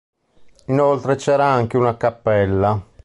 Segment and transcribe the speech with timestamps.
[0.65, 2.83] Inoltre c'era anche una cappella.